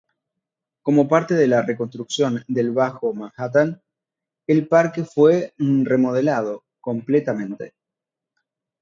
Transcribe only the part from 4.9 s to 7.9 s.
fue remodelado completamente.